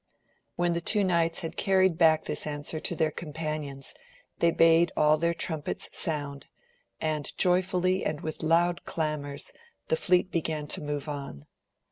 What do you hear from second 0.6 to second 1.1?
the two